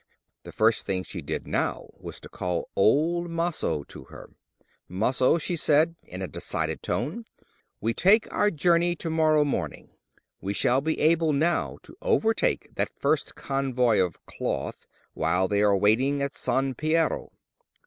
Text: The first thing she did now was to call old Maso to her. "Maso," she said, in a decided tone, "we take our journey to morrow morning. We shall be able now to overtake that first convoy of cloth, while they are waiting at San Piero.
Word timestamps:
The 0.45 0.51
first 0.51 0.83
thing 0.87 1.03
she 1.03 1.21
did 1.21 1.45
now 1.45 1.85
was 1.93 2.19
to 2.21 2.27
call 2.27 2.69
old 2.75 3.29
Maso 3.29 3.83
to 3.83 4.05
her. 4.05 4.31
"Maso," 4.89 5.37
she 5.37 5.55
said, 5.55 5.95
in 6.07 6.23
a 6.23 6.27
decided 6.27 6.81
tone, 6.81 7.25
"we 7.79 7.93
take 7.93 8.27
our 8.33 8.49
journey 8.49 8.95
to 8.95 9.11
morrow 9.11 9.43
morning. 9.45 9.91
We 10.41 10.53
shall 10.53 10.81
be 10.81 10.99
able 10.99 11.33
now 11.33 11.77
to 11.83 11.95
overtake 12.01 12.73
that 12.73 12.97
first 12.97 13.35
convoy 13.35 13.99
of 13.99 14.25
cloth, 14.25 14.87
while 15.13 15.47
they 15.47 15.61
are 15.61 15.77
waiting 15.77 16.23
at 16.23 16.33
San 16.33 16.73
Piero. 16.73 17.31